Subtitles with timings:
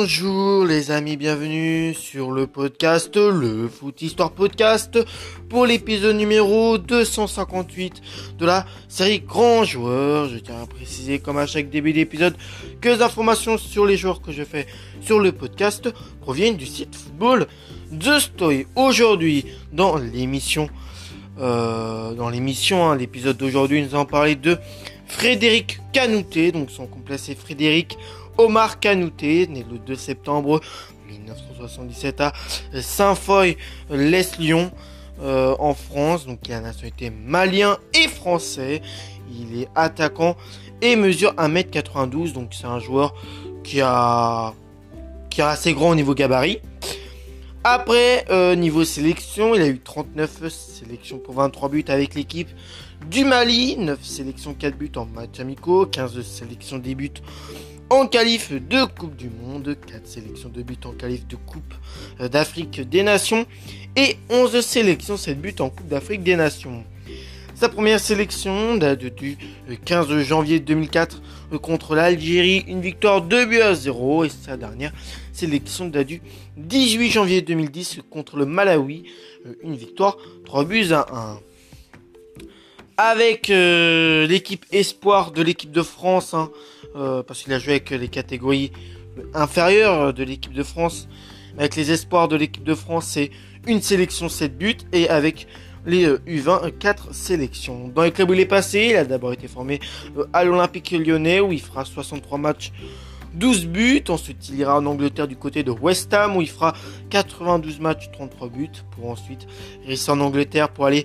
[0.00, 4.96] Bonjour les amis, bienvenue sur le podcast, le Foot Histoire Podcast,
[5.48, 8.00] pour l'épisode numéro 258
[8.38, 10.28] de la série Grand Joueur.
[10.28, 12.36] Je tiens à préciser, comme à chaque début d'épisode,
[12.80, 14.68] que les informations sur les joueurs que je fais
[15.00, 17.48] sur le podcast proviennent du site Football
[17.90, 18.66] The Story.
[18.76, 20.70] Aujourd'hui, dans l'émission,
[21.40, 24.58] euh, dans l'émission, hein, l'épisode d'aujourd'hui, nous allons parler de
[25.08, 27.98] Frédéric Canouté, donc son complet c'est Frédéric
[28.38, 30.60] Omar Canouté, né le 2 septembre
[31.08, 32.32] 1977 à
[32.80, 34.70] Saint-Foy-les-Lyon
[35.20, 38.80] euh, en France, donc il a la nationalité malien et français.
[39.30, 40.36] Il est attaquant
[40.80, 43.14] et mesure 1m92, donc c'est un joueur
[43.64, 44.54] qui a
[45.30, 46.60] qui a assez grand au niveau gabarit.
[47.64, 52.48] Après, euh, niveau sélection, il a eu 39 sélections pour 23 buts avec l'équipe
[53.10, 57.10] du Mali, 9 sélections 4 buts en match amicaux, 15 sélections des buts
[57.90, 61.74] en qualif de Coupe du Monde, 4 sélections de buts en qualif de Coupe
[62.20, 63.46] euh, d'Afrique des Nations
[63.96, 66.84] et 11 sélections 7 buts en Coupe d'Afrique des Nations.
[67.54, 69.38] Sa première sélection date du
[69.84, 71.22] 15 janvier 2004
[71.52, 74.92] euh, contre l'Algérie, une victoire 2 buts à 0 et sa dernière
[75.32, 76.20] sélection date du
[76.58, 79.04] 18 janvier 2010 contre le Malawi,
[79.46, 81.40] euh, une victoire 3 buts à 1
[82.98, 86.50] avec euh, l'équipe espoir de l'équipe de France, hein,
[86.96, 88.72] euh, parce qu'il a joué avec les catégories
[89.34, 91.08] inférieures de l'équipe de France.
[91.56, 93.30] Avec les espoirs de l'équipe de France, c'est
[93.66, 95.46] une sélection 7 buts et avec
[95.86, 97.88] les U20 4 sélections.
[97.94, 99.78] Dans les clubs où il est passé, il a d'abord été formé
[100.16, 102.72] euh, à l'Olympique lyonnais où il fera 63 matchs
[103.34, 104.04] 12 buts.
[104.08, 106.74] Ensuite, il ira en Angleterre du côté de West Ham où il fera
[107.10, 108.68] 92 matchs, 33 buts.
[108.90, 109.46] Pour ensuite
[109.86, 111.04] rester en Angleterre pour aller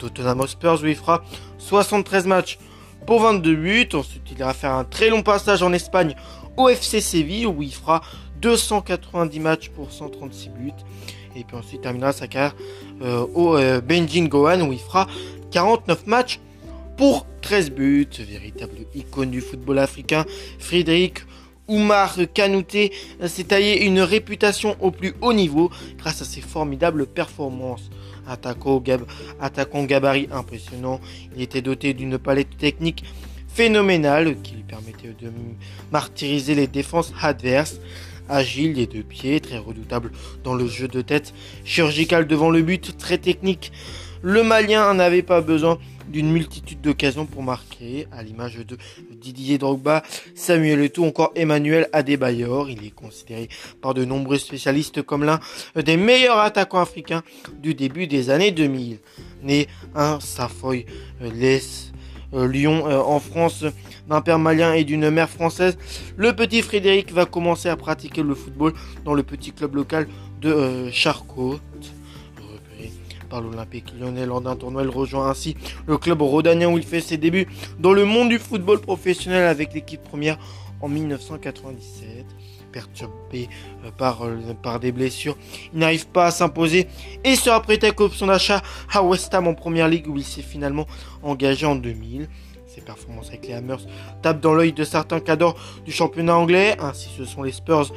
[0.00, 1.22] Tottenham Hotspur où il fera
[1.58, 2.58] 73 matchs
[3.06, 3.88] pour 22 buts.
[3.92, 6.16] Ensuite, il ira faire un très long passage en Espagne
[6.56, 8.00] au FC Séville où il fera
[8.40, 10.72] 290 matchs pour 136 buts.
[11.36, 12.56] Et puis ensuite, il terminera sa carrière
[13.02, 15.06] euh, au euh, Benjin Gohan où il fera
[15.52, 16.40] 49 matchs
[16.96, 18.08] pour 13 buts.
[18.18, 20.24] Véritable icône du football africain,
[20.58, 21.20] Frédéric
[21.68, 22.92] Oumar Kanouté
[23.26, 27.90] s'est taillé une réputation au plus haut niveau grâce à ses formidables performances.
[28.30, 29.02] Attaquant, gab
[29.40, 31.00] attaquant gabarit impressionnant,
[31.34, 33.02] il était doté d'une palette technique
[33.48, 35.32] phénoménale qui lui permettait de
[35.90, 37.80] martyriser les défenses adverses.
[38.28, 40.12] Agile des deux pieds, très redoutable
[40.44, 43.72] dans le jeu de tête, chirurgical devant le but, très technique.
[44.22, 45.80] Le Malien n'avait pas besoin
[46.10, 48.76] d'une multitude d'occasions pour marquer, à l'image de
[49.12, 50.02] Didier Drogba,
[50.34, 52.70] Samuel Eto'o, encore Emmanuel Adebayor.
[52.70, 53.48] Il est considéré
[53.80, 55.40] par de nombreux spécialistes comme l'un
[55.76, 57.22] des meilleurs attaquants africains
[57.62, 58.98] du début des années 2000.
[59.42, 60.84] Né un Safoy
[61.20, 61.60] les
[62.34, 63.64] euh, Lyon euh, en France
[64.08, 65.78] d'un père malien et d'une mère française,
[66.16, 68.72] le petit Frédéric va commencer à pratiquer le football
[69.04, 70.06] dans le petit club local
[70.40, 71.60] de euh, Charcot
[73.30, 74.82] par l'Olympique lyonnais lors d'un tournoi.
[74.82, 77.46] Il rejoint ainsi le club rhodanien où il fait ses débuts
[77.78, 80.38] dans le monde du football professionnel avec l'équipe première
[80.82, 82.26] en 1997.
[82.72, 83.48] Perturbé
[83.84, 85.36] euh, par, euh, par des blessures,
[85.72, 86.86] il n'arrive pas à s'imposer
[87.24, 90.40] et sera prêté avec option d'achat à West Ham en première ligue où il s'est
[90.40, 90.86] finalement
[91.24, 92.28] engagé en 2000.
[92.72, 93.84] Ses performances avec les Hammers
[94.22, 96.76] tapent dans l'œil de certains cadors du championnat anglais.
[96.78, 97.92] Ainsi, ce sont les Spurs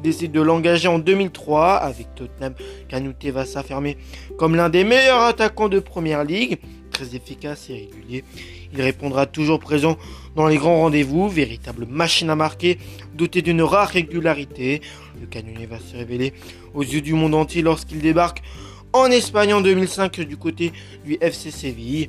[0.00, 1.74] qui décident de l'engager en 2003.
[1.74, 2.54] Avec Tottenham,
[2.88, 3.96] Canouté va s'affirmer
[4.38, 6.58] comme l'un des meilleurs attaquants de première ligue.
[6.90, 8.24] Très efficace et régulier.
[8.72, 9.96] Il répondra toujours présent
[10.36, 11.28] dans les grands rendez-vous.
[11.28, 12.78] Véritable machine à marquer,
[13.14, 14.80] doté d'une rare régularité.
[15.20, 16.32] Le canonnier va se révéler
[16.74, 18.42] aux yeux du monde entier lorsqu'il débarque
[18.92, 20.72] en Espagne en 2005 du côté
[21.04, 22.08] du FC Séville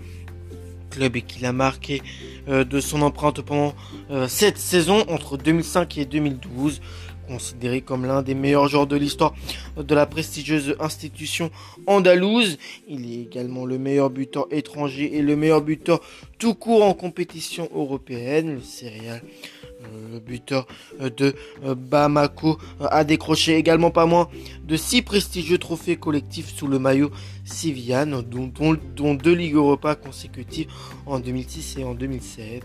[0.92, 2.02] club qu'il a marqué
[2.48, 3.74] euh, de son empreinte pendant
[4.12, 6.82] euh, cette saison entre 2005 et 2012
[7.32, 9.34] considéré comme l'un des meilleurs joueurs de l'histoire
[9.78, 11.50] de la prestigieuse institution
[11.88, 12.58] andalouse.
[12.88, 16.02] Il est également le meilleur buteur étranger et le meilleur buteur
[16.40, 18.56] tout court en compétition européenne.
[18.56, 18.62] Le
[20.12, 20.68] le buteur
[21.00, 21.34] euh, de
[21.64, 24.28] euh, Bamako euh, a décroché également pas moins
[24.64, 27.12] de six prestigieux trophées collectifs sous le maillot
[27.46, 30.68] Siviane, dont, deux Ligues Europa consécutives
[31.06, 32.64] en 2006 et en 2007.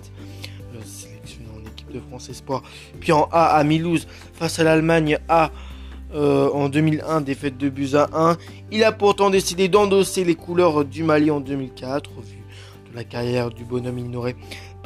[0.84, 2.62] Sélectionné en équipe de France Espoir,
[3.00, 5.50] puis en A à Milouz face à l'Allemagne A.
[6.14, 8.37] en 2001, défaite de buts à 1.
[8.70, 12.11] Il a pourtant décidé d'endosser les couleurs du Mali en 2004.
[12.17, 12.38] Au vu
[12.90, 14.37] de la carrière du bonhomme, il n'aurait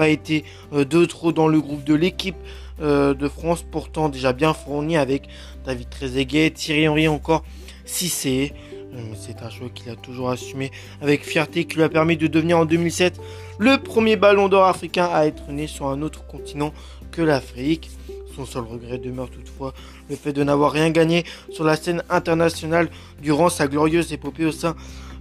[0.00, 2.36] pas été euh, de trop dans le groupe de l'équipe
[2.80, 5.28] euh, de France, pourtant déjà bien fourni avec
[5.66, 7.44] David Trezeguet, Thierry Henry encore
[7.84, 8.54] Cissé.
[8.94, 10.70] Euh, c'est un choix qu'il a toujours assumé
[11.00, 13.20] avec fierté qui lui a permis de devenir en 2007
[13.58, 16.72] le premier ballon d'or africain à être né sur un autre continent
[17.12, 17.90] que l'Afrique.
[18.34, 19.74] Son seul regret demeure toutefois
[20.08, 22.88] le fait de n'avoir rien gagné sur la scène internationale
[23.20, 24.76] durant sa glorieuse épopée au sein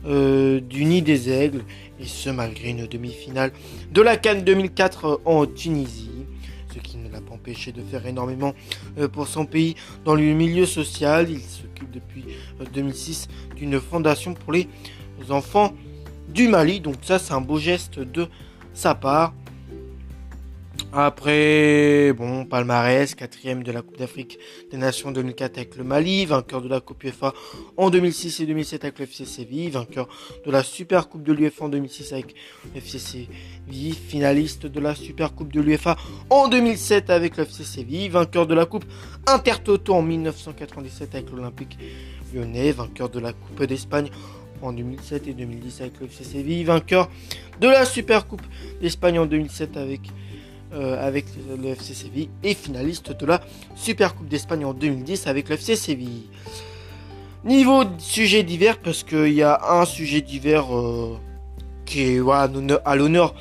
[0.05, 1.63] euh, du Nid des Aigles,
[1.99, 3.51] et ce malgré une demi-finale
[3.91, 6.18] de la Cannes 2004 en Tunisie,
[7.39, 8.53] empêché de faire énormément
[8.97, 11.29] euh, pour son pays dans le milieu social.
[11.29, 12.25] Il s'occupe depuis
[12.73, 14.67] 2006 euh, d'une fondation pour les
[15.29, 15.73] enfants
[16.27, 18.27] du Mali, donc ça c'est un beau geste de
[18.73, 19.33] sa part.
[20.91, 24.39] Après, bon, palmarès, quatrième de la Coupe d'Afrique
[24.71, 27.31] des Nations 2004 avec le Mali, vainqueur de la Coupe UEFA
[27.77, 30.09] en 2006 et 2007 avec le FC Séville, vainqueur
[30.43, 32.33] de la Super Coupe de l'UEFA en 2006 avec
[32.73, 35.95] le FC Séville, finaliste de la Super Coupe de l'UEFA
[36.31, 38.85] en 2007 avec le FC Séville, vainqueur de la Coupe
[39.27, 41.77] Intertoto en 1997 avec l'Olympique
[42.33, 44.09] lyonnais, vainqueur de la Coupe d'Espagne
[44.63, 47.11] en 2007 et 2010 avec le FC Séville, vainqueur
[47.61, 48.41] de la Super Coupe
[48.81, 50.01] d'Espagne en 2007 avec
[50.73, 51.25] euh, avec
[51.61, 53.41] le FC Séville et finaliste de la
[53.75, 56.27] Super Coupe d'Espagne en 2010 avec le FC Séville.
[57.45, 61.17] Niveau sujet divers, parce qu'il y a un sujet divers euh,
[61.85, 62.21] qui est
[62.85, 63.33] à l'honneur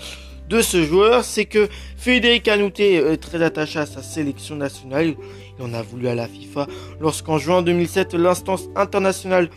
[0.49, 5.15] de ce joueur, c'est que Frédéric Anouté est très attaché à sa sélection nationale.
[5.59, 6.67] Il en a voulu à la FIFA
[7.01, 9.51] lorsqu'en juin 2007, l'instance internationale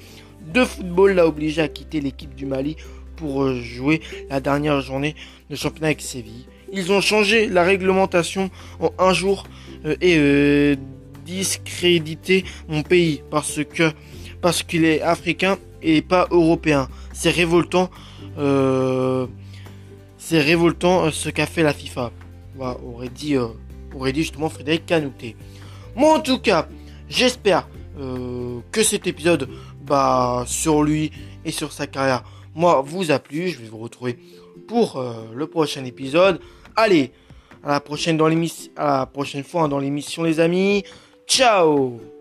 [0.54, 2.76] de football l'a obligé à quitter l'équipe du Mali
[3.16, 5.16] pour euh, jouer la dernière journée
[5.50, 6.48] de championnat avec Séville.
[6.72, 9.46] Ils ont changé la réglementation en un jour
[9.86, 10.76] euh, et euh,
[11.26, 13.92] discrédité mon pays parce que
[14.42, 16.88] parce qu'il est africain et pas européen.
[17.14, 17.90] C'est révoltant.
[18.38, 19.28] Euh,
[20.18, 22.12] c'est révoltant ce qu'a fait la FIFA.
[22.60, 23.36] aurait dit
[23.96, 25.36] aurait dit justement Frédéric Canouté.
[25.96, 26.68] Moi en tout cas,
[27.10, 27.68] j'espère
[28.72, 29.50] que cet épisode
[29.86, 31.12] bah, sur lui
[31.44, 32.24] et sur sa carrière
[32.56, 33.50] moi vous a plu.
[33.50, 34.18] Je vais vous retrouver
[34.68, 35.04] pour
[35.34, 36.40] le prochain épisode.
[36.76, 37.12] Allez,
[37.64, 40.84] à la prochaine dans l'émission, à la prochaine fois dans l'émission les amis.
[41.28, 42.21] Ciao